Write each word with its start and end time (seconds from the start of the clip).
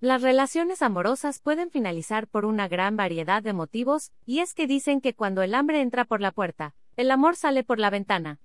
Las 0.00 0.22
relaciones 0.22 0.80
amorosas 0.82 1.40
pueden 1.40 1.70
finalizar 1.70 2.28
por 2.28 2.44
una 2.44 2.68
gran 2.68 2.96
variedad 2.96 3.42
de 3.42 3.52
motivos, 3.52 4.12
y 4.24 4.38
es 4.38 4.54
que 4.54 4.68
dicen 4.68 5.00
que 5.00 5.12
cuando 5.12 5.42
el 5.42 5.56
hambre 5.56 5.80
entra 5.80 6.04
por 6.04 6.20
la 6.20 6.30
puerta, 6.30 6.76
el 6.96 7.10
amor 7.10 7.34
sale 7.34 7.64
por 7.64 7.80
la 7.80 7.90
ventana. 7.90 8.38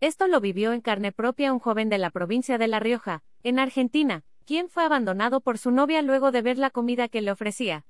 Esto 0.00 0.28
lo 0.28 0.40
vivió 0.40 0.72
en 0.72 0.80
carne 0.80 1.10
propia 1.10 1.52
un 1.52 1.58
joven 1.58 1.88
de 1.88 1.98
la 1.98 2.10
provincia 2.10 2.58
de 2.58 2.68
La 2.68 2.78
Rioja, 2.78 3.24
en 3.42 3.58
Argentina, 3.58 4.22
quien 4.44 4.68
fue 4.68 4.84
abandonado 4.84 5.40
por 5.40 5.58
su 5.58 5.72
novia 5.72 6.00
luego 6.00 6.30
de 6.30 6.42
ver 6.42 6.58
la 6.58 6.70
comida 6.70 7.08
que 7.08 7.22
le 7.22 7.32
ofrecía. 7.32 7.84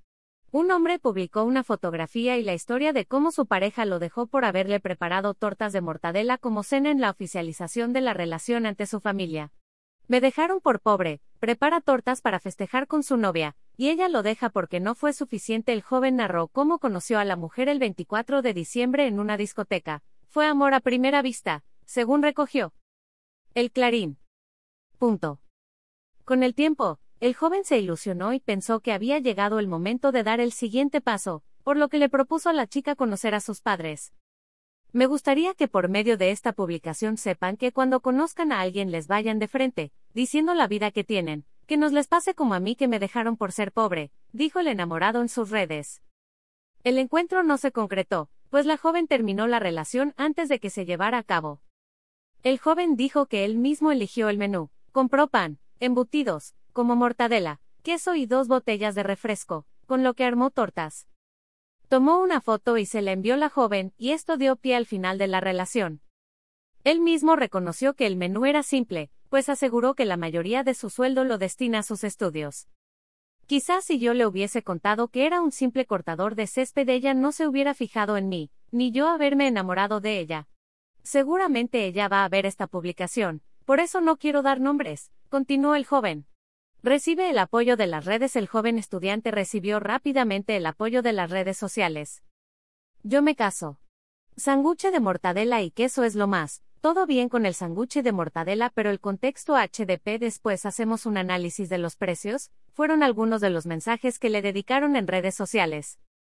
Un 0.50 0.70
hombre 0.70 0.98
publicó 0.98 1.44
una 1.44 1.64
fotografía 1.64 2.38
y 2.38 2.42
la 2.42 2.54
historia 2.54 2.94
de 2.94 3.04
cómo 3.04 3.32
su 3.32 3.44
pareja 3.44 3.84
lo 3.84 3.98
dejó 3.98 4.28
por 4.28 4.46
haberle 4.46 4.80
preparado 4.80 5.34
tortas 5.34 5.74
de 5.74 5.82
mortadela 5.82 6.38
como 6.38 6.62
cena 6.62 6.90
en 6.90 7.02
la 7.02 7.10
oficialización 7.10 7.92
de 7.92 8.00
la 8.00 8.14
relación 8.14 8.64
ante 8.64 8.86
su 8.86 8.98
familia. 8.98 9.52
Me 10.08 10.22
dejaron 10.22 10.62
por 10.62 10.80
pobre, 10.80 11.20
prepara 11.38 11.82
tortas 11.82 12.22
para 12.22 12.40
festejar 12.40 12.86
con 12.86 13.02
su 13.02 13.18
novia, 13.18 13.56
y 13.76 13.90
ella 13.90 14.08
lo 14.08 14.22
deja 14.22 14.48
porque 14.48 14.80
no 14.80 14.94
fue 14.94 15.12
suficiente. 15.12 15.74
El 15.74 15.82
joven 15.82 16.16
narró 16.16 16.48
cómo 16.48 16.78
conoció 16.78 17.18
a 17.18 17.26
la 17.26 17.36
mujer 17.36 17.68
el 17.68 17.78
24 17.78 18.40
de 18.40 18.54
diciembre 18.54 19.06
en 19.06 19.20
una 19.20 19.36
discoteca. 19.36 20.02
Fue 20.26 20.46
amor 20.46 20.72
a 20.72 20.80
primera 20.80 21.20
vista, 21.20 21.62
según 21.84 22.22
recogió. 22.22 22.72
El 23.52 23.70
Clarín. 23.70 24.18
Punto. 24.96 25.42
Con 26.24 26.42
el 26.42 26.54
tiempo, 26.54 27.00
el 27.20 27.34
joven 27.34 27.64
se 27.64 27.78
ilusionó 27.78 28.32
y 28.32 28.40
pensó 28.40 28.80
que 28.80 28.92
había 28.92 29.18
llegado 29.18 29.58
el 29.58 29.68
momento 29.68 30.10
de 30.10 30.22
dar 30.22 30.40
el 30.40 30.52
siguiente 30.52 31.02
paso, 31.02 31.42
por 31.64 31.76
lo 31.76 31.90
que 31.90 31.98
le 31.98 32.08
propuso 32.08 32.48
a 32.48 32.54
la 32.54 32.66
chica 32.66 32.96
conocer 32.96 33.34
a 33.34 33.40
sus 33.40 33.60
padres. 33.60 34.14
Me 34.90 35.04
gustaría 35.04 35.52
que 35.52 35.68
por 35.68 35.90
medio 35.90 36.16
de 36.16 36.30
esta 36.30 36.54
publicación 36.54 37.18
sepan 37.18 37.58
que 37.58 37.72
cuando 37.72 38.00
conozcan 38.00 38.52
a 38.52 38.60
alguien 38.60 38.90
les 38.90 39.06
vayan 39.06 39.38
de 39.38 39.46
frente, 39.46 39.92
diciendo 40.14 40.54
la 40.54 40.66
vida 40.66 40.90
que 40.90 41.04
tienen, 41.04 41.44
que 41.66 41.76
nos 41.76 41.92
les 41.92 42.08
pase 42.08 42.34
como 42.34 42.54
a 42.54 42.60
mí 42.60 42.76
que 42.76 42.88
me 42.88 42.98
dejaron 42.98 43.36
por 43.36 43.52
ser 43.52 43.72
pobre, 43.72 44.10
dijo 44.32 44.60
el 44.60 44.68
enamorado 44.68 45.20
en 45.20 45.28
sus 45.28 45.50
redes. 45.50 46.02
El 46.82 46.98
encuentro 46.98 47.42
no 47.42 47.58
se 47.58 47.72
concretó, 47.72 48.30
pues 48.50 48.64
la 48.64 48.76
joven 48.76 49.06
terminó 49.06 49.46
la 49.46 49.58
relación 49.58 50.14
antes 50.16 50.48
de 50.48 50.60
que 50.60 50.70
se 50.70 50.86
llevara 50.86 51.18
a 51.18 51.22
cabo. 51.22 51.60
El 52.42 52.58
joven 52.58 52.96
dijo 52.96 53.26
que 53.26 53.44
él 53.44 53.58
mismo 53.58 53.92
eligió 53.92 54.28
el 54.28 54.38
menú, 54.38 54.70
compró 54.92 55.28
pan, 55.28 55.58
embutidos, 55.80 56.54
como 56.72 56.96
mortadela, 56.96 57.60
queso 57.82 58.14
y 58.14 58.26
dos 58.26 58.48
botellas 58.48 58.94
de 58.94 59.02
refresco, 59.02 59.66
con 59.86 60.02
lo 60.02 60.14
que 60.14 60.24
armó 60.24 60.50
tortas. 60.50 61.08
Tomó 61.88 62.18
una 62.18 62.40
foto 62.40 62.76
y 62.76 62.86
se 62.86 63.02
la 63.02 63.12
envió 63.12 63.36
la 63.36 63.48
joven, 63.48 63.92
y 63.96 64.10
esto 64.10 64.36
dio 64.36 64.56
pie 64.56 64.76
al 64.76 64.86
final 64.86 65.18
de 65.18 65.26
la 65.26 65.40
relación. 65.40 66.00
Él 66.84 67.00
mismo 67.00 67.34
reconoció 67.34 67.94
que 67.94 68.06
el 68.06 68.16
menú 68.16 68.46
era 68.46 68.62
simple, 68.62 69.10
pues 69.28 69.48
aseguró 69.48 69.94
que 69.94 70.04
la 70.04 70.16
mayoría 70.16 70.62
de 70.64 70.74
su 70.74 70.90
sueldo 70.90 71.24
lo 71.24 71.38
destina 71.38 71.80
a 71.80 71.82
sus 71.82 72.04
estudios. 72.04 72.68
Quizás 73.46 73.84
si 73.84 73.98
yo 73.98 74.14
le 74.14 74.26
hubiese 74.26 74.62
contado 74.62 75.08
que 75.08 75.26
era 75.26 75.40
un 75.40 75.52
simple 75.52 75.86
cortador 75.86 76.34
de 76.34 76.46
césped 76.46 76.88
ella 76.88 77.14
no 77.14 77.32
se 77.32 77.46
hubiera 77.46 77.74
fijado 77.74 78.16
en 78.16 78.28
mí, 78.28 78.50
ni 78.70 78.92
yo 78.92 79.08
haberme 79.08 79.46
enamorado 79.46 80.00
de 80.00 80.18
ella. 80.18 80.48
Seguramente 81.02 81.86
ella 81.86 82.08
va 82.08 82.24
a 82.24 82.28
ver 82.28 82.44
esta 82.44 82.66
publicación, 82.66 83.42
por 83.64 83.80
eso 83.80 84.00
no 84.00 84.16
quiero 84.16 84.42
dar 84.42 84.60
nombres, 84.60 85.10
continuó 85.28 85.74
el 85.74 85.86
joven. 85.86 86.26
Recibe 86.82 87.28
el 87.28 87.38
apoyo 87.38 87.76
de 87.76 87.88
las 87.88 88.04
redes. 88.04 88.36
El 88.36 88.46
joven 88.46 88.78
estudiante 88.78 89.30
recibió 89.30 89.80
rápidamente 89.80 90.56
el 90.56 90.64
apoyo 90.64 91.02
de 91.02 91.12
las 91.12 91.30
redes 91.30 91.56
sociales. 91.56 92.22
Yo 93.02 93.20
me 93.20 93.34
caso. 93.34 93.80
Sanguche 94.36 94.92
de 94.92 95.00
mortadela 95.00 95.60
y 95.62 95.72
queso 95.72 96.04
es 96.04 96.14
lo 96.14 96.28
más. 96.28 96.62
Todo 96.80 97.06
bien 97.06 97.28
con 97.28 97.44
el 97.44 97.54
sanguche 97.54 98.04
de 98.04 98.12
mortadela, 98.12 98.70
pero 98.70 98.90
el 98.90 99.00
contexto 99.00 99.56
HDP 99.56 100.20
después 100.20 100.64
hacemos 100.64 101.06
un 101.06 101.16
análisis 101.16 101.68
de 101.68 101.78
los 101.78 101.96
precios, 101.96 102.52
fueron 102.72 103.02
algunos 103.02 103.40
de 103.40 103.50
los 103.50 103.66
mensajes 103.66 104.20
que 104.20 104.30
le 104.30 104.42
dedicaron 104.42 104.94
en 104.94 105.08
redes 105.08 105.34
sociales. 105.34 105.98